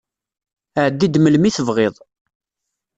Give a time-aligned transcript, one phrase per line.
[0.85, 1.95] Ɛeddi-d melmi i tebɣiḍ.